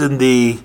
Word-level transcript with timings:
in 0.00 0.18
the 0.18 0.58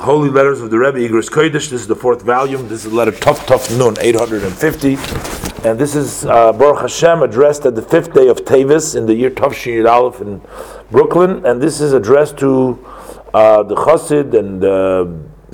Holy 0.00 0.30
Letters 0.30 0.60
of 0.60 0.70
the 0.70 0.78
Rebbe 0.78 0.98
Igros 0.98 1.30
Kodesh. 1.30 1.70
This 1.70 1.72
is 1.72 1.86
the 1.86 1.94
fourth 1.94 2.22
volume. 2.22 2.68
This 2.68 2.84
is 2.84 2.90
the 2.90 2.96
letter 2.96 3.12
Tuf 3.12 3.38
Tuf 3.46 3.76
Nun, 3.78 3.96
850. 4.00 5.68
And 5.68 5.78
this 5.78 5.94
is 5.94 6.24
uh, 6.26 6.52
Baruch 6.52 6.80
Hashem 6.80 7.22
addressed 7.22 7.66
at 7.66 7.74
the 7.74 7.82
fifth 7.82 8.12
day 8.12 8.28
of 8.28 8.38
Teves 8.38 8.96
in 8.96 9.06
the 9.06 9.14
year 9.14 9.30
Tuf 9.30 9.54
Shin 9.54 9.86
Aleph 9.86 10.20
in 10.20 10.42
Brooklyn. 10.90 11.44
And 11.46 11.62
this 11.62 11.80
is 11.80 11.92
addressed 11.92 12.38
to 12.38 12.84
uh, 13.32 13.62
the 13.62 13.74
Chassid 13.74 14.34
and 14.34 14.64
uh, 14.64 15.04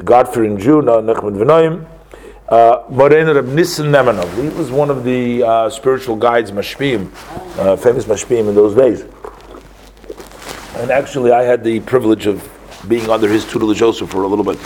God-fearing 0.02 0.58
Jew, 0.58 0.80
Nechmed 0.82 1.36
Venoim, 1.36 2.90
Moren 2.90 3.26
Reb 3.26 3.46
Nissen 3.46 3.86
Nemanov. 3.86 4.32
He 4.42 4.48
was 4.56 4.70
one 4.70 4.90
of 4.90 5.04
the 5.04 5.42
uh, 5.42 5.70
spiritual 5.70 6.16
guides, 6.16 6.52
Mashpim, 6.52 7.10
uh, 7.58 7.76
famous 7.76 8.04
Mashpim 8.04 8.48
in 8.48 8.54
those 8.54 8.74
days. 8.74 9.04
And 10.76 10.90
actually, 10.90 11.32
I 11.32 11.42
had 11.42 11.62
the 11.62 11.80
privilege 11.80 12.26
of 12.26 12.48
being 12.88 13.08
under 13.08 13.28
his 13.28 13.44
tutelage 13.44 13.82
also 13.82 14.06
for 14.06 14.22
a 14.24 14.26
little 14.26 14.44
bit 14.44 14.58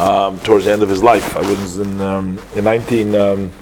um, 0.00 0.38
towards 0.40 0.66
the 0.66 0.72
end 0.72 0.82
of 0.82 0.88
his 0.88 1.02
life. 1.02 1.36
I 1.36 1.40
was 1.40 1.78
in 1.78 2.00
um, 2.00 2.38
in 2.54 2.64
19 2.64 3.14
um, 3.14 3.52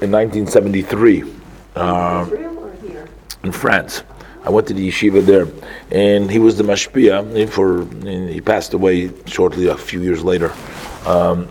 in 0.00 0.12
1973 0.12 1.24
uh, 1.74 2.26
in 3.42 3.52
France. 3.52 4.02
I 4.44 4.50
went 4.50 4.66
to 4.68 4.74
the 4.74 4.88
yeshiva 4.88 5.24
there, 5.24 5.46
and 5.90 6.30
he 6.30 6.38
was 6.38 6.56
the 6.56 6.64
mashpia. 6.64 7.48
For 7.50 7.84
he 8.06 8.40
passed 8.40 8.72
away 8.72 9.10
shortly 9.26 9.66
a 9.66 9.76
few 9.76 10.00
years 10.02 10.22
later. 10.22 10.54
Um, 11.06 11.48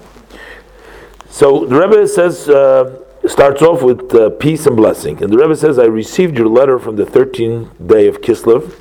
so 1.29 1.65
the 1.65 1.79
Rebbe 1.79 2.07
says. 2.07 2.49
Uh, 2.49 3.03
starts 3.27 3.61
off 3.61 3.81
with 3.81 4.15
uh, 4.15 4.29
peace 4.29 4.65
and 4.67 4.77
blessing, 4.77 5.21
and 5.21 5.33
the 5.33 5.37
Rebbe 5.37 5.53
says, 5.53 5.77
"I 5.77 5.83
received 5.83 6.37
your 6.37 6.47
letter 6.47 6.79
from 6.79 6.95
the 6.95 7.03
13th 7.03 7.85
day 7.85 8.07
of 8.07 8.21
Kislev, 8.21 8.73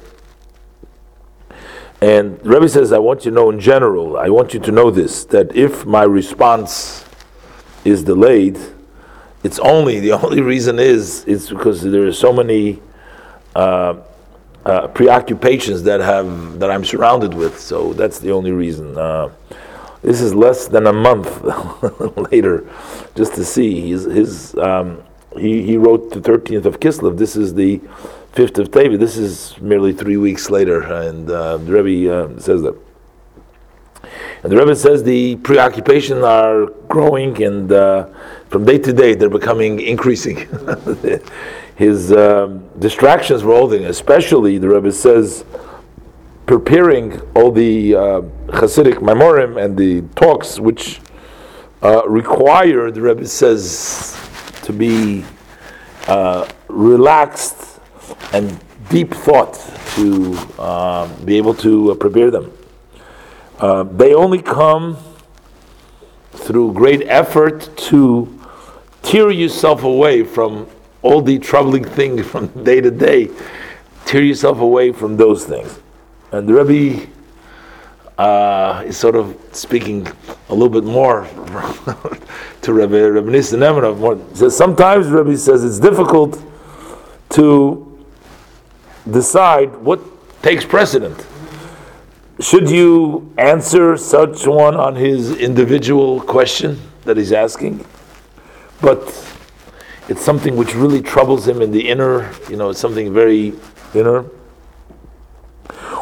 and 2.07 2.39
Rebbe 2.47 2.69
says, 2.69 2.93
I 2.93 2.99
want 2.99 3.25
you 3.25 3.33
to 3.33 3.35
know 3.35 3.51
in 3.51 3.59
general, 3.59 4.17
I 4.17 4.29
want 4.29 4.55
you 4.55 4.61
to 4.61 4.71
know 4.71 4.93
this, 4.93 5.25
that 5.25 5.57
if 5.57 5.85
my 5.85 6.05
response 6.05 7.05
is 7.85 8.05
delayed, 8.05 8.57
it's 9.43 9.59
only, 9.59 9.99
the 9.99 10.13
only 10.25 10.41
reason 10.41 10.79
is, 10.79 11.25
it's 11.27 11.49
because 11.49 11.83
there 11.83 12.07
are 12.07 12.13
so 12.13 12.33
many 12.33 12.81
uh, 13.57 13.97
uh, 14.65 14.87
preoccupations 14.87 15.83
that 15.83 15.99
have, 15.99 16.61
that 16.61 16.71
I'm 16.71 16.85
surrounded 16.85 17.35
with, 17.35 17.59
so 17.59 17.93
that's 17.95 18.21
the 18.21 18.31
only 18.31 18.53
reason. 18.53 18.97
Uh, 18.97 19.31
this 20.01 20.21
is 20.21 20.33
less 20.33 20.69
than 20.69 20.87
a 20.87 20.93
month 20.93 21.43
later, 22.31 22.71
just 23.17 23.35
to 23.35 23.45
see. 23.45 23.81
His, 23.81 24.05
his 24.05 24.55
um, 24.59 25.03
he, 25.37 25.61
he 25.63 25.77
wrote 25.77 26.13
the 26.13 26.21
13th 26.21 26.67
of 26.67 26.79
Kislev. 26.79 27.19
This 27.19 27.35
is 27.35 27.55
the 27.55 27.81
fifth 28.37 28.59
of 28.59 28.71
Teves. 28.71 28.99
This 28.99 29.17
is 29.17 29.59
merely 29.63 29.95
three 29.95 30.19
weeks 30.19 30.51
later, 30.51 30.83
and 30.83 31.29
uh, 31.31 31.57
the 31.57 31.73
Rebbe 31.73 32.15
uh, 32.15 32.39
says 32.39 32.61
that. 32.61 32.77
And 34.43 34.53
the 34.53 34.59
Rebbe 34.59 34.77
says 34.77 35.03
the 35.03 35.37
preoccupations 35.37 36.23
are 36.23 36.67
growing, 36.87 37.43
and 37.43 37.73
uh, 37.73 38.09
from 38.51 38.67
day 38.67 38.77
to 38.77 38.93
day 38.93 39.15
they're 39.15 39.31
becoming 39.31 39.81
increasing. 39.81 40.37
His 41.77 42.13
um, 42.13 42.69
distractions 42.79 43.43
were 43.43 43.55
holding, 43.55 43.87
especially 43.87 44.59
the 44.59 44.69
Rebbe 44.69 44.93
says, 44.93 45.47
preparing 46.45 47.19
all 47.35 47.51
the 47.51 47.95
uh, 47.95 48.21
Hasidic 48.61 48.97
maimorim 48.97 49.63
and 49.63 49.79
the 49.79 50.03
talks 50.15 50.61
which 50.61 51.01
uh, 51.83 52.07
require, 52.07 52.91
the 52.91 53.01
Rebbe 53.01 53.27
says, 53.27 54.15
to 54.63 54.75
be 54.75 55.25
uh, 56.07 56.47
relaxed 56.69 57.76
and 58.33 58.59
deep 58.89 59.13
thought 59.13 59.55
to 59.97 60.35
uh, 60.59 61.09
be 61.25 61.37
able 61.37 61.55
to 61.55 61.93
uh, 61.93 61.95
prepare 61.95 62.31
them. 62.31 62.53
Uh, 63.59 63.83
they 63.85 64.15
only 64.15 64.41
come 64.43 64.97
through 66.33 66.73
great 66.73 67.03
effort 67.07 67.71
to 67.77 68.33
tear 69.03 69.31
yourself 69.31 69.83
away 69.83 70.23
from 70.23 70.69
all 71.03 71.23
the 71.23 71.39
troubling 71.39 71.85
things 71.85 72.27
from 72.33 72.47
day 72.65 72.81
to 72.81 72.91
day. 72.91 73.31
Tear 74.05 74.23
yourself 74.23 74.61
away 74.61 74.93
from 74.93 75.17
those 75.17 75.45
things. 75.45 75.81
And 76.33 76.49
the 76.49 76.55
Rebbe 76.55 77.07
uh, 78.19 78.83
is 78.87 78.97
sort 78.97 79.17
of 79.17 79.37
speaking 79.53 80.07
a 80.49 80.55
little 80.55 80.69
bit 80.69 80.85
more 80.85 81.25
to 82.63 82.73
Rebbe, 82.73 83.13
Rebbe 83.13 83.31
Nissen 83.31 83.61
says 84.35 84.57
sometimes 84.57 85.09
Rebbe 85.09 85.37
says 85.37 85.65
it's 85.65 85.79
difficult 85.79 86.43
to 87.31 87.86
decide 89.11 89.75
what 89.77 90.01
takes 90.43 90.65
precedent. 90.65 91.27
Should 92.41 92.69
you 92.69 93.33
answer 93.39 93.97
such 93.97 94.47
one 94.47 94.77
on 94.77 94.95
his 94.95 95.37
individual 95.37 96.21
question 96.21 96.79
that 97.05 97.17
he's 97.17 97.33
asking? 97.33 97.85
But 98.81 99.01
it's 100.09 100.21
something 100.21 100.55
which 100.57 100.75
really 100.75 101.01
troubles 101.01 101.49
him 101.49 101.63
in 101.63 101.71
the 101.73 101.89
inner, 101.89 102.31
you 102.49 102.57
know, 102.57 102.71
it's 102.71 102.79
something 102.79 103.13
very 103.13 103.55
inner. 103.95 104.27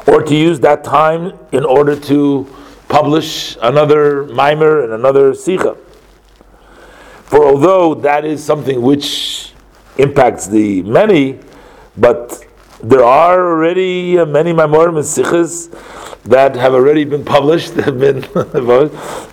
Or 0.07 0.23
to 0.23 0.35
use 0.35 0.61
that 0.61 0.85
time 0.85 1.33
in 1.53 1.65
order 1.65 1.99
to 2.01 2.47
publish 2.89 3.57
another 3.63 4.25
maimer 4.25 4.85
and 4.85 4.93
another 4.93 5.35
sikha. 5.35 5.77
For 7.25 7.45
although 7.45 7.95
that 7.95 8.25
is 8.25 8.45
something 8.45 8.83
which 8.83 9.53
impacts 9.99 10.47
the 10.47 10.83
many, 10.83 11.39
but 11.97 12.44
there 12.85 13.05
are 13.05 13.41
already 13.41 14.19
uh, 14.19 14.27
many 14.27 14.53
Maimorim 14.53 14.97
and 14.97 14.99
Sichos 14.99 15.71
that 16.25 16.55
have 16.55 16.75
already 16.75 17.05
been 17.05 17.25
published, 17.25 17.73
have 17.87 17.99
been, 17.99 18.25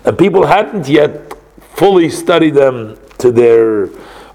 and 0.04 0.18
people 0.18 0.46
hadn't 0.46 0.88
yet 0.88 1.34
fully 1.76 2.08
studied 2.08 2.54
them 2.54 2.98
to 3.18 3.30
their 3.30 3.90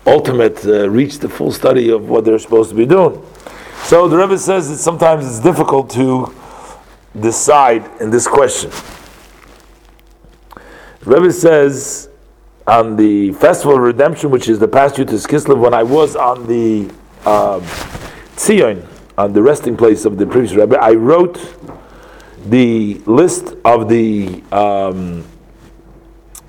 ultimate, 0.05 0.63
uh, 0.65 0.87
reach 0.89 1.17
the 1.17 1.27
full 1.27 1.51
study 1.51 1.89
of 1.89 2.09
what 2.09 2.25
they're 2.25 2.37
supposed 2.37 2.69
to 2.69 2.75
be 2.75 2.85
doing. 2.85 3.19
So 3.83 4.07
the 4.07 4.17
Rebbe 4.17 4.37
says 4.37 4.69
that 4.69 4.77
sometimes 4.77 5.25
it's 5.25 5.39
difficult 5.39 5.89
to 5.91 6.33
decide 7.19 7.89
in 7.99 8.11
this 8.11 8.27
question. 8.27 8.69
The 10.99 11.05
Rebbe 11.05 11.31
says 11.31 12.09
on 12.67 12.95
the 12.95 13.31
Festival 13.33 13.77
of 13.77 13.81
Redemption, 13.81 14.29
which 14.29 14.47
is 14.47 14.59
the 14.59 14.67
past 14.67 14.95
Yud 14.95 15.09
Tes 15.09 15.47
when 15.47 15.73
I 15.73 15.81
was 15.81 16.15
on 16.15 16.45
the 16.47 16.93
uh, 17.25 17.59
Tzion, 18.35 18.85
on 19.17 19.33
the 19.33 19.41
resting 19.41 19.75
place 19.75 20.05
of 20.05 20.17
the 20.17 20.25
previous 20.25 20.53
rabbi, 20.53 20.75
I 20.75 20.93
wrote 20.93 21.39
the 22.45 22.95
list 23.05 23.55
of 23.65 23.89
the 23.89 24.43
um, 24.51 25.25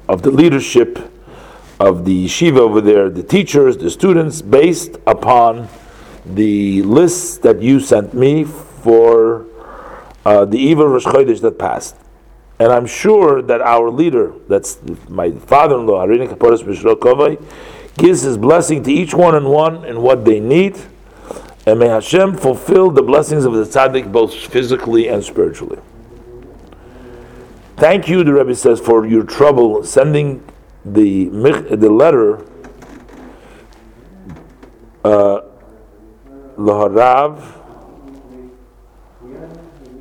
of 0.09 0.23
the 0.23 0.31
leadership 0.31 1.11
of 1.81 2.05
the 2.05 2.27
yeshiva 2.27 2.59
over 2.59 2.81
there, 2.81 3.09
the 3.09 3.23
teachers, 3.23 3.77
the 3.77 3.91
students, 3.91 4.43
based 4.43 4.97
upon 5.07 5.69
the 6.27 6.83
lists 6.83 7.39
that 7.39 7.62
you 7.62 7.81
sent 7.81 8.15
me 8.15 8.45
for 8.45 9.47
uh, 10.27 10.45
the 10.45 10.59
Erev 10.59 10.91
Rosh 10.91 11.05
Chodesh 11.05 11.41
that 11.41 11.59
passed. 11.59 11.97
And 12.59 12.73
I'm 12.73 12.87
sure 12.87 13.41
that 13.43 13.61
our 13.61 13.91
leader, 13.91 14.33
that's 14.49 14.78
my 15.09 15.31
father-in-law, 15.31 16.07
Harini 16.07 16.28
Kaporos 16.28 16.62
Kovai, 16.97 17.41
gives 17.97 18.23
his 18.23 18.37
blessing 18.37 18.83
to 18.83 18.93
each 18.93 19.15
one 19.15 19.37
and 19.37 19.47
one 19.47 19.84
and 19.84 20.03
what 20.03 20.25
they 20.25 20.41
need 20.41 20.77
and 21.69 21.79
may 21.79 21.89
Hashem 21.89 22.39
fulfill 22.39 22.91
the 22.91 23.03
blessings 23.03 23.45
of 23.45 23.53
the 23.53 23.65
tzaddik 23.65 24.11
both 24.11 24.33
physically 24.34 25.06
and 25.06 25.23
spiritually. 25.23 25.79
Thank 27.77 28.09
you, 28.09 28.25
the 28.25 28.33
Rebbe 28.33 28.55
says, 28.55 28.81
for 28.81 29.06
your 29.06 29.23
trouble 29.23 29.84
sending 29.84 30.43
the 30.84 31.28
the 31.28 31.91
letter 31.91 32.47
uh. 35.05 35.41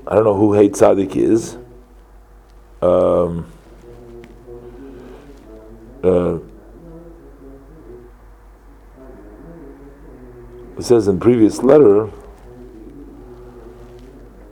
I 0.09 0.15
don't 0.15 0.23
know 0.23 0.35
who 0.35 0.53
Hey 0.53 0.69
Tzaddik 0.69 1.17
is. 1.17 1.57
Um, 2.81 3.51
uh, 6.01 6.39
it 10.77 10.83
says 10.83 11.07
in 11.07 11.19
previous 11.19 11.63
letter 11.63 12.09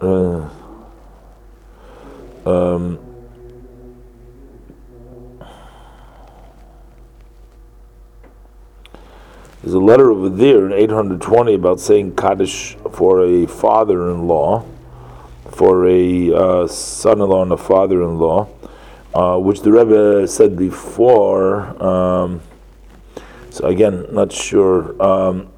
uh, 0.01 0.49
um, 2.45 2.99
there's 9.61 9.73
a 9.73 9.79
letter 9.79 10.11
over 10.11 10.29
there 10.29 10.65
in 10.65 10.73
820 10.73 11.53
about 11.53 11.79
saying 11.79 12.15
Kaddish 12.15 12.75
for 12.91 13.23
a 13.23 13.47
father-in-law, 13.47 14.65
for 15.51 15.87
a 15.87 16.33
uh, 16.33 16.67
son-in-law 16.67 17.43
and 17.43 17.51
a 17.51 17.57
father-in-law, 17.57 18.47
uh, 19.13 19.37
which 19.37 19.61
the 19.61 19.71
Rebbe 19.71 20.27
said 20.27 20.57
before. 20.57 21.81
Um, 21.83 22.41
so 23.49 23.65
again, 23.65 24.05
not 24.11 24.31
sure. 24.31 25.01
Um, 25.01 25.51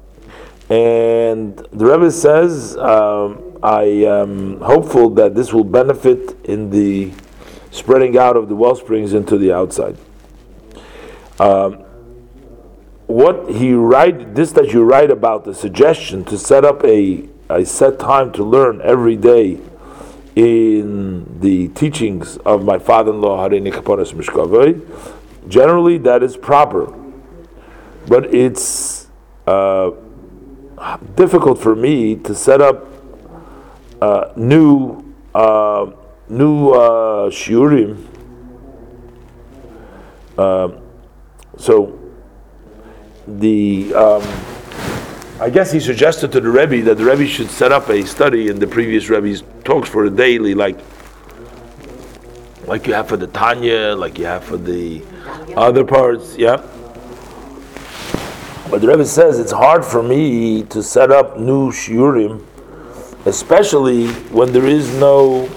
and 0.70 1.56
the 1.72 1.86
Rebbe 1.86 2.10
says, 2.10 2.76
um, 2.76 3.58
I 3.62 3.82
am 3.82 4.60
hopeful 4.60 5.10
that 5.10 5.34
this 5.34 5.52
will 5.52 5.64
benefit 5.64 6.36
in 6.44 6.70
the 6.70 7.12
spreading 7.70 8.16
out 8.18 8.36
of 8.36 8.48
the 8.48 8.54
well 8.54 8.74
springs 8.74 9.14
into 9.14 9.38
the 9.38 9.52
outside. 9.52 9.96
Um, 11.38 11.84
what 13.06 13.50
he 13.50 13.72
write 13.72 14.34
this 14.34 14.52
that 14.52 14.72
you 14.72 14.84
write 14.84 15.10
about 15.10 15.44
the 15.44 15.54
suggestion 15.54 16.24
to 16.26 16.36
set 16.36 16.64
up 16.64 16.84
a 16.84 17.28
a 17.48 17.64
set 17.64 17.98
time 17.98 18.30
to 18.32 18.44
learn 18.44 18.80
every 18.82 19.16
day 19.16 19.58
in 20.36 21.40
the 21.40 21.68
teachings 21.68 22.36
of 22.38 22.62
my 22.62 22.78
father-in-law 22.78 23.48
Harini 23.48 23.72
Mishkavoi, 23.72 25.48
generally 25.48 25.96
that 25.98 26.22
is 26.22 26.36
proper, 26.36 26.94
but 28.06 28.32
it's 28.34 29.08
uh, 29.46 29.90
difficult 31.14 31.58
for 31.58 31.74
me 31.74 32.16
to 32.16 32.34
set 32.34 32.60
up 32.60 32.86
uh, 34.00 34.32
new 34.36 35.04
uh, 35.34 35.90
new 36.28 36.70
uh, 36.70 37.30
shiurim. 37.30 38.04
Uh, 40.36 40.70
so 41.56 41.98
the 43.26 43.92
um, 43.94 44.22
I 45.40 45.50
guess 45.50 45.70
he 45.72 45.80
suggested 45.80 46.32
to 46.32 46.40
the 46.40 46.50
Rebbe 46.50 46.82
that 46.82 46.96
the 46.96 47.04
Rebbe 47.04 47.26
should 47.26 47.50
set 47.50 47.72
up 47.72 47.88
a 47.88 48.04
study 48.04 48.48
in 48.48 48.58
the 48.58 48.66
previous 48.66 49.08
Rebbe's 49.08 49.42
talks 49.64 49.88
for 49.88 50.04
a 50.04 50.10
daily, 50.10 50.54
like 50.54 50.78
like 52.66 52.86
you 52.86 52.94
have 52.94 53.08
for 53.08 53.16
the 53.16 53.26
Tanya, 53.28 53.94
like 53.96 54.18
you 54.18 54.26
have 54.26 54.44
for 54.44 54.56
the 54.56 55.02
other 55.56 55.84
parts, 55.84 56.36
yeah. 56.36 56.62
But 58.70 58.82
the 58.82 58.88
Rebbe 58.88 59.06
says 59.06 59.38
it's 59.38 59.50
hard 59.52 59.82
for 59.82 60.02
me 60.02 60.62
to 60.64 60.82
set 60.82 61.10
up 61.10 61.38
new 61.38 61.72
shiurim, 61.72 62.44
especially 63.24 64.08
when 64.28 64.52
there 64.52 64.66
is 64.66 64.94
no 64.96 65.48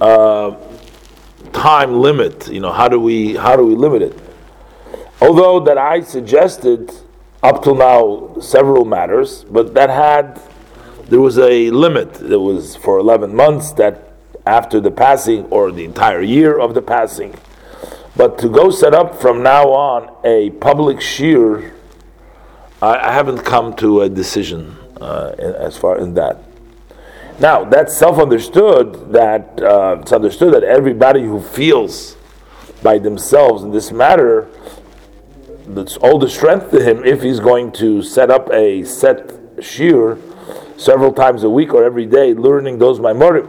uh, 0.00 0.56
time 1.52 2.00
limit. 2.00 2.48
You 2.48 2.58
know, 2.58 2.72
how 2.72 2.88
do 2.88 2.98
we 2.98 3.36
how 3.36 3.54
do 3.54 3.64
we 3.64 3.76
limit 3.76 4.02
it? 4.02 4.18
Although 5.20 5.60
that 5.60 5.78
I 5.78 6.00
suggested 6.00 6.92
up 7.40 7.62
till 7.62 7.76
now 7.76 8.34
several 8.40 8.84
matters, 8.84 9.44
but 9.44 9.72
that 9.74 9.88
had 9.88 10.42
there 11.04 11.20
was 11.20 11.38
a 11.38 11.70
limit. 11.70 12.20
It 12.20 12.36
was 12.36 12.74
for 12.74 12.98
eleven 12.98 13.32
months 13.32 13.70
that 13.74 14.12
after 14.44 14.80
the 14.80 14.90
passing 14.90 15.44
or 15.46 15.70
the 15.70 15.84
entire 15.84 16.20
year 16.20 16.58
of 16.58 16.74
the 16.74 16.82
passing. 16.82 17.38
But 18.16 18.38
to 18.38 18.48
go 18.48 18.70
set 18.70 18.92
up 18.92 19.20
from 19.20 19.44
now 19.44 19.68
on 19.68 20.10
a 20.24 20.50
public 20.50 20.96
shiur, 20.96 21.72
I, 22.82 23.08
I 23.08 23.12
haven't 23.12 23.38
come 23.38 23.74
to 23.76 24.02
a 24.02 24.08
decision 24.08 24.76
uh, 25.00 25.34
in, 25.38 25.54
as 25.54 25.78
far 25.78 25.98
in 25.98 26.14
that. 26.14 26.38
Now 27.40 27.64
that's 27.64 27.96
self-understood 27.96 29.12
that 29.12 29.62
uh, 29.62 29.98
it's 30.00 30.12
understood 30.12 30.52
that 30.54 30.64
everybody 30.64 31.22
who 31.22 31.40
feels 31.40 32.16
by 32.82 32.98
themselves 32.98 33.62
in 33.62 33.70
this 33.70 33.92
matter 33.92 34.48
that's 35.68 35.96
all 35.98 36.18
the 36.18 36.28
strength 36.28 36.70
to 36.72 36.82
him 36.82 37.04
if 37.04 37.22
he's 37.22 37.38
going 37.38 37.70
to 37.72 38.02
set 38.02 38.30
up 38.30 38.50
a 38.52 38.84
set 38.84 39.28
shiur 39.56 40.20
several 40.78 41.12
times 41.12 41.44
a 41.44 41.50
week 41.50 41.72
or 41.72 41.84
every 41.84 42.06
day, 42.06 42.34
learning 42.34 42.78
those 42.78 42.98
maimorim. 42.98 43.48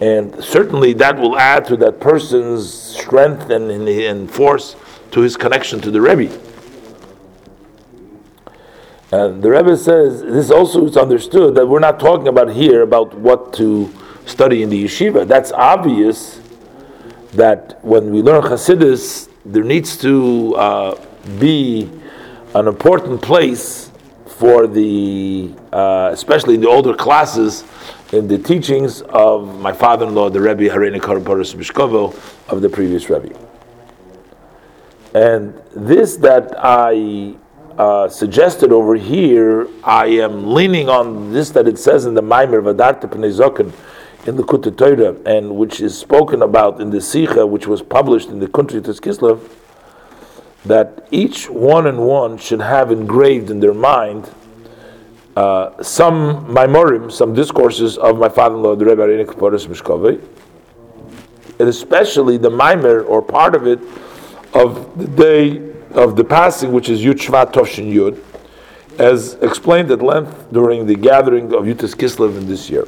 And 0.00 0.42
certainly 0.42 0.94
that 0.94 1.18
will 1.18 1.38
add 1.38 1.66
to 1.66 1.76
that 1.78 2.00
person's 2.00 2.72
strength 2.72 3.50
and, 3.50 3.70
and 3.70 4.30
force 4.30 4.74
to 5.10 5.20
his 5.20 5.36
connection 5.36 5.80
to 5.82 5.90
the 5.90 6.00
Rebbe. 6.00 6.51
And 9.12 9.42
the 9.42 9.50
Rebbe 9.50 9.76
says 9.76 10.22
this 10.22 10.50
also 10.50 10.86
is 10.86 10.96
understood 10.96 11.54
that 11.56 11.66
we're 11.66 11.80
not 11.80 12.00
talking 12.00 12.28
about 12.28 12.50
here 12.50 12.80
about 12.80 13.12
what 13.12 13.52
to 13.54 13.92
study 14.24 14.62
in 14.62 14.70
the 14.70 14.84
yeshiva. 14.84 15.28
That's 15.28 15.52
obvious 15.52 16.40
that 17.34 17.78
when 17.84 18.10
we 18.10 18.22
learn 18.22 18.42
Hasidus, 18.42 19.28
there 19.44 19.64
needs 19.64 19.98
to 19.98 20.54
uh, 20.56 21.06
be 21.38 21.90
an 22.54 22.66
important 22.66 23.20
place 23.20 23.90
for 24.26 24.66
the, 24.66 25.52
uh, 25.72 26.08
especially 26.12 26.54
in 26.54 26.62
the 26.62 26.68
older 26.68 26.94
classes, 26.94 27.64
in 28.12 28.28
the 28.28 28.38
teachings 28.38 29.02
of 29.02 29.60
my 29.60 29.72
father-in-law, 29.72 30.30
the 30.30 30.40
Rebbe 30.40 30.68
Hareni 30.68 31.00
Karaparis 31.00 31.54
Mishkovo 31.54 32.14
of 32.48 32.62
the 32.62 32.68
previous 32.68 33.10
Rebbe. 33.10 33.38
And 35.14 35.54
this 35.76 36.16
that 36.16 36.54
I 36.58 37.36
uh, 37.82 38.08
suggested 38.08 38.70
over 38.70 38.94
here, 38.94 39.66
I 39.82 40.06
am 40.06 40.54
leaning 40.54 40.88
on 40.88 41.32
this 41.32 41.50
that 41.50 41.66
it 41.66 41.80
says 41.80 42.06
in 42.06 42.14
the 42.14 42.22
Maimer 42.22 42.62
Vadarta 42.62 43.10
Pnei 43.10 43.72
in 44.28 44.36
the 44.36 44.44
Kutta 44.44 44.70
Torah, 44.76 45.16
and 45.26 45.56
which 45.56 45.80
is 45.80 45.98
spoken 45.98 46.42
about 46.42 46.80
in 46.80 46.90
the 46.90 47.00
Sikha, 47.00 47.44
which 47.44 47.66
was 47.66 47.82
published 47.82 48.28
in 48.28 48.38
the 48.38 48.46
country 48.46 48.78
of 48.78 48.84
Kislev, 48.84 49.40
that 50.64 51.08
each 51.10 51.50
one 51.50 51.88
and 51.88 51.98
one 52.06 52.38
should 52.38 52.60
have 52.60 52.92
engraved 52.92 53.50
in 53.50 53.58
their 53.58 53.74
mind 53.74 54.30
uh, 55.34 55.82
some 55.82 56.46
maimorim, 56.46 57.10
some 57.10 57.34
discourses 57.34 57.98
of 57.98 58.16
my 58.16 58.28
father-in-law, 58.28 58.76
the 58.76 58.84
Rebbe 58.84 59.24
Poris 59.34 59.66
Mishkove, 59.66 60.22
and 61.58 61.68
especially 61.68 62.36
the 62.36 62.50
maimer 62.50 63.04
or 63.08 63.20
part 63.20 63.56
of 63.56 63.66
it 63.66 63.80
of 64.54 64.96
the 64.96 65.08
day 65.08 65.71
of 65.94 66.16
the 66.16 66.24
passing, 66.24 66.72
which 66.72 66.88
is 66.88 67.02
Yud 67.02 67.14
Shvat 67.14 67.52
Toshin 67.52 67.92
Yud, 67.92 68.18
as 68.98 69.34
explained 69.34 69.90
at 69.90 70.02
length 70.02 70.46
during 70.52 70.86
the 70.86 70.94
gathering 70.94 71.54
of 71.54 71.64
Yud 71.64 71.78
Tes 71.78 71.94
Kislev 71.94 72.36
in 72.36 72.46
this 72.46 72.68
year. 72.68 72.86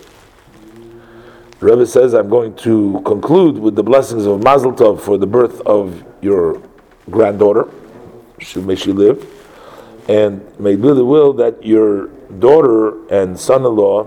The 1.61 1.67
Rebbe 1.67 1.87
says, 1.87 2.15
I'm 2.15 2.29
going 2.29 2.55
to 2.57 3.01
conclude 3.07 3.59
with 3.59 3.75
the 3.75 3.83
blessings 3.83 4.27
of 4.27 4.43
Mazel 4.43 4.73
Tov 4.73 5.01
for 5.01 5.17
the 5.17 5.27
birth 5.27 5.61
of 5.63 6.05
your 6.21 6.61
granddaughter. 7.11 7.69
May 8.57 8.75
she 8.75 8.93
live. 8.93 9.27
And 10.09 10.43
may 10.61 10.77
be 10.77 10.93
the 10.93 11.05
will 11.05 11.33
that 11.35 11.65
your 11.65 12.09
daughter 12.39 13.09
and 13.09 13.41
son-in-law 13.41 14.07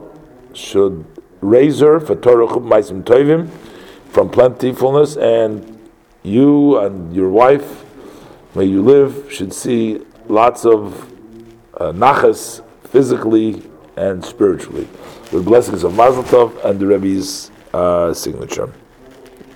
should 0.53 1.05
raise 1.41 1.79
her 1.79 1.99
for 1.99 2.15
Torah 2.15 2.47
Maisim 2.47 3.03
Tovim 3.03 3.49
from 4.11 4.29
plentifulness, 4.29 5.17
and 5.17 5.89
you 6.23 6.77
and 6.79 7.15
your 7.15 7.29
wife, 7.29 7.83
may 8.55 8.65
you 8.65 8.81
live, 8.81 9.31
should 9.31 9.53
see 9.53 10.01
lots 10.27 10.65
of 10.65 11.11
uh, 11.75 11.91
nachas 11.91 12.63
physically 12.85 13.63
and 13.95 14.23
spiritually, 14.23 14.87
with 15.31 15.45
blessings 15.45 15.83
of 15.83 15.95
Mazel 15.95 16.23
Tov 16.23 16.63
and 16.65 16.79
the 16.79 16.85
Rebbe's 16.85 17.51
uh, 17.73 18.13
signature. 18.13 18.71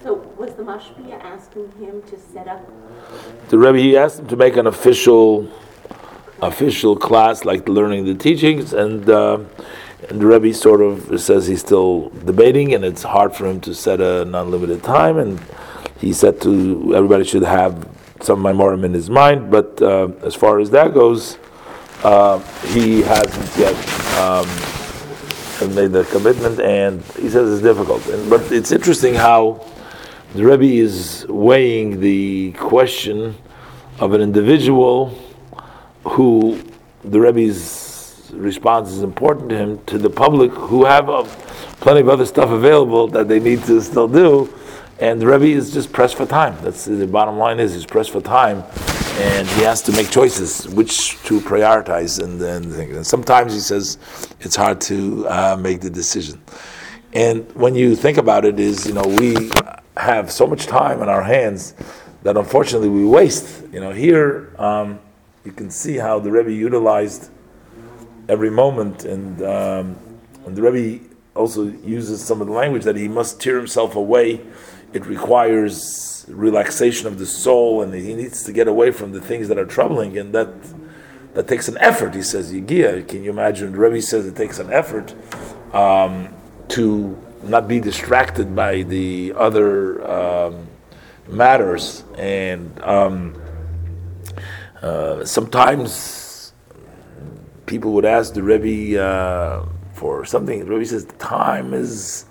So 0.03 0.15
was 0.37 0.53
the 0.55 0.63
mashpia 0.63 1.21
asking 1.23 1.71
him 1.79 2.01
to 2.03 2.19
set 2.19 2.47
up? 2.47 2.61
The 3.49 3.57
Rebbe 3.57 3.77
he 3.77 3.97
asked 3.97 4.19
him 4.19 4.27
to 4.27 4.35
make 4.35 4.57
an 4.57 4.67
official, 4.67 5.51
official 6.41 6.95
class 6.95 7.45
like 7.45 7.67
learning 7.67 8.05
the 8.05 8.15
teachings, 8.15 8.73
and 8.73 9.09
uh, 9.09 9.39
and 10.09 10.19
the 10.19 10.25
Rebbe 10.25 10.53
sort 10.53 10.81
of 10.81 11.19
says 11.21 11.47
he's 11.47 11.61
still 11.61 12.09
debating, 12.25 12.73
and 12.73 12.83
it's 12.83 13.03
hard 13.03 13.35
for 13.35 13.45
him 13.45 13.61
to 13.61 13.73
set 13.73 14.01
an 14.01 14.33
unlimited 14.33 14.83
time, 14.83 15.17
and 15.17 15.39
he 15.99 16.13
said 16.13 16.41
to 16.41 16.93
everybody 16.95 17.23
should 17.23 17.43
have 17.43 17.87
some 18.23 18.41
maimorim 18.43 18.83
in 18.83 18.93
his 18.93 19.09
mind, 19.09 19.51
but 19.51 19.81
uh, 19.81 20.09
as 20.23 20.35
far 20.35 20.59
as 20.59 20.69
that 20.71 20.93
goes, 20.93 21.37
uh, 22.03 22.39
he 22.67 23.01
hasn't 23.01 23.57
yet. 23.57 23.75
Um, 24.17 24.47
made 25.69 25.91
the 25.91 26.03
commitment, 26.05 26.59
and 26.59 27.01
he 27.19 27.29
says 27.29 27.53
it's 27.53 27.61
difficult. 27.61 28.05
And, 28.07 28.29
but 28.29 28.51
it's 28.51 28.71
interesting 28.71 29.13
how 29.13 29.65
the 30.33 30.43
Rebbe 30.43 30.63
is 30.63 31.25
weighing 31.29 31.99
the 31.99 32.53
question 32.53 33.35
of 33.99 34.13
an 34.13 34.21
individual 34.21 35.17
who 36.03 36.61
the 37.03 37.19
Rebbe's 37.19 38.31
response 38.33 38.89
is 38.89 39.03
important 39.03 39.49
to 39.49 39.57
him, 39.57 39.85
to 39.85 39.97
the 39.97 40.09
public 40.09 40.51
who 40.51 40.85
have 40.85 41.09
uh, 41.09 41.23
plenty 41.81 41.99
of 41.99 42.09
other 42.09 42.25
stuff 42.25 42.49
available 42.49 43.07
that 43.07 43.27
they 43.27 43.39
need 43.39 43.63
to 43.65 43.81
still 43.81 44.07
do, 44.07 44.51
and 45.01 45.19
the 45.19 45.25
Rebbe 45.25 45.47
is 45.47 45.73
just 45.73 45.91
pressed 45.91 46.15
for 46.15 46.27
time. 46.27 46.55
That's 46.61 46.85
the 46.85 47.07
bottom 47.07 47.37
line 47.37 47.59
is 47.59 47.73
he's 47.73 47.87
pressed 47.87 48.11
for 48.11 48.21
time, 48.21 48.63
and 49.17 49.47
he 49.49 49.63
has 49.63 49.81
to 49.83 49.91
make 49.91 50.11
choices 50.11 50.67
which 50.69 51.21
to 51.23 51.41
prioritize. 51.41 52.23
And 52.23 52.39
then 52.39 53.03
sometimes 53.03 53.51
he 53.51 53.59
says 53.59 53.97
it's 54.39 54.55
hard 54.55 54.79
to 54.81 55.27
uh, 55.27 55.57
make 55.59 55.81
the 55.81 55.89
decision. 55.89 56.39
And 57.13 57.51
when 57.55 57.73
you 57.73 57.95
think 57.95 58.17
about 58.17 58.45
it, 58.45 58.59
is 58.59 58.85
you 58.85 58.93
know 58.93 59.03
we 59.03 59.49
have 59.97 60.31
so 60.31 60.45
much 60.45 60.67
time 60.67 61.01
on 61.01 61.09
our 61.09 61.23
hands 61.23 61.73
that 62.21 62.37
unfortunately 62.37 62.89
we 62.89 63.03
waste. 63.03 63.63
You 63.73 63.79
know, 63.79 63.91
here 63.91 64.53
um, 64.59 64.99
you 65.43 65.51
can 65.51 65.71
see 65.71 65.97
how 65.97 66.19
the 66.19 66.31
Rebbe 66.31 66.53
utilized 66.53 67.31
every 68.29 68.51
moment, 68.51 69.03
and 69.05 69.41
um, 69.41 69.95
and 70.45 70.55
the 70.55 70.61
Rebbe 70.61 71.03
also 71.33 71.63
uses 71.63 72.23
some 72.23 72.39
of 72.39 72.47
the 72.47 72.53
language 72.53 72.83
that 72.83 72.95
he 72.95 73.07
must 73.07 73.41
tear 73.41 73.57
himself 73.57 73.95
away. 73.95 74.41
It 74.93 75.05
requires 75.05 76.25
relaxation 76.27 77.07
of 77.07 77.17
the 77.17 77.25
soul, 77.25 77.81
and 77.81 77.93
he 77.93 78.13
needs 78.13 78.43
to 78.43 78.53
get 78.53 78.67
away 78.67 78.91
from 78.91 79.11
the 79.11 79.21
things 79.21 79.47
that 79.47 79.57
are 79.57 79.65
troubling, 79.65 80.17
and 80.17 80.33
that 80.33 80.49
that 81.33 81.47
takes 81.47 81.67
an 81.67 81.77
effort. 81.79 82.13
He 82.13 82.21
says, 82.21 82.53
"Yigia." 82.53 83.07
Can 83.07 83.23
you 83.23 83.31
imagine? 83.31 83.71
The 83.71 83.79
Rebbe 83.79 84.01
says 84.01 84.25
it 84.25 84.35
takes 84.35 84.59
an 84.59 84.71
effort 84.71 85.15
um, 85.73 86.33
to 86.69 87.17
not 87.43 87.67
be 87.67 87.79
distracted 87.79 88.55
by 88.55 88.83
the 88.83 89.33
other 89.35 90.09
um, 90.09 90.67
matters. 91.27 92.03
And 92.17 92.79
um, 92.81 93.41
uh, 94.81 95.25
sometimes 95.25 96.53
people 97.65 97.93
would 97.93 98.05
ask 98.05 98.33
the 98.33 98.43
Rebbe 98.43 99.01
uh, 99.01 99.65
for 99.93 100.25
something. 100.25 100.59
The 100.59 100.71
Rebbe 100.71 100.85
says 100.85 101.05
time 101.17 101.73
is 101.73 102.25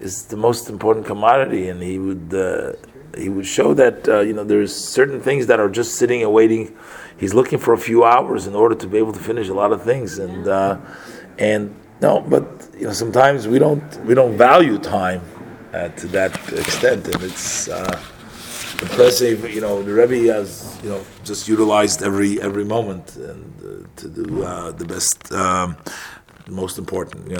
is 0.00 0.24
the 0.24 0.36
most 0.36 0.68
important 0.68 1.06
commodity, 1.06 1.68
and 1.68 1.82
he 1.82 1.98
would 1.98 2.32
uh, 2.34 2.72
he 3.16 3.28
would 3.28 3.46
show 3.46 3.74
that 3.74 4.08
uh, 4.08 4.20
you 4.20 4.32
know 4.32 4.44
there's 4.44 4.74
certain 4.74 5.20
things 5.20 5.46
that 5.46 5.60
are 5.60 5.68
just 5.68 5.96
sitting 5.96 6.22
and 6.22 6.32
waiting. 6.32 6.76
He's 7.18 7.34
looking 7.34 7.58
for 7.58 7.74
a 7.74 7.78
few 7.78 8.04
hours 8.04 8.46
in 8.46 8.54
order 8.54 8.74
to 8.74 8.86
be 8.86 8.98
able 8.98 9.12
to 9.12 9.20
finish 9.20 9.48
a 9.48 9.54
lot 9.54 9.72
of 9.72 9.82
things, 9.82 10.18
and 10.18 10.48
uh, 10.48 10.78
and 11.38 11.74
no, 12.00 12.20
but 12.20 12.44
you 12.78 12.86
know 12.86 12.92
sometimes 12.92 13.46
we 13.46 13.58
don't 13.58 14.04
we 14.04 14.14
don't 14.14 14.36
value 14.36 14.78
time 14.78 15.22
uh, 15.72 15.88
to 15.88 16.06
that 16.08 16.32
extent, 16.52 17.06
and 17.06 17.22
it's. 17.22 17.68
Uh, 17.68 18.00
impressive. 18.82 19.52
You 19.52 19.60
know, 19.60 19.82
the 19.82 19.92
Rebbe 19.92 20.32
has 20.32 20.78
you 20.82 20.90
know 20.90 21.04
just 21.24 21.48
utilized 21.48 22.02
every 22.02 22.40
every 22.40 22.64
moment 22.64 23.16
and 23.16 23.44
uh, 23.62 23.86
to 23.96 24.08
do 24.08 24.42
uh, 24.42 24.72
the 24.72 24.84
best, 24.84 25.32
um, 25.32 25.76
most 26.48 26.78
important. 26.78 27.28
You 27.28 27.34
know. 27.34 27.38